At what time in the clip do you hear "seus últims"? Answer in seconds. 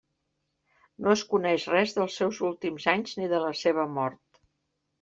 2.23-2.89